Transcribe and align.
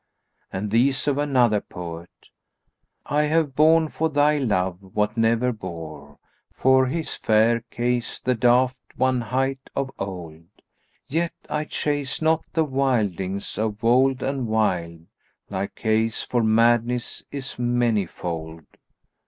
And 0.51 0.71
these 0.71 1.07
of 1.07 1.19
another 1.19 1.61
poet, 1.61 2.29
"I 3.05 3.25
have 3.25 3.53
borne 3.53 3.87
for 3.89 4.09
thy 4.09 4.39
love 4.39 4.79
what 4.95 5.15
never 5.15 5.51
bore 5.53 6.17
* 6.35 6.51
For 6.55 6.87
his 6.87 7.13
fair, 7.13 7.61
Kays 7.69 8.19
the 8.19 8.33
'Daft 8.33 8.77
one'[FN#204] 8.97 9.21
hight 9.25 9.69
of 9.75 9.91
old: 9.99 10.47
Yet 11.05 11.33
I 11.51 11.65
chase 11.65 12.19
not 12.19 12.43
the 12.53 12.65
wildlings 12.65 13.59
of 13.59 13.83
wold 13.83 14.23
and 14.23 14.47
wild 14.47 15.05
* 15.27 15.49
Like 15.51 15.75
Kays, 15.75 16.23
for 16.23 16.41
madness 16.41 17.23
is 17.29 17.59
manifold." 17.59 18.65